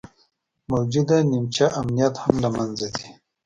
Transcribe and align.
موجوده 0.71 1.17
نیمچه 1.31 1.65
امنیت 1.79 2.15
هم 2.23 2.35
له 2.43 2.49
منځه 2.55 2.87
ځي 2.95 3.07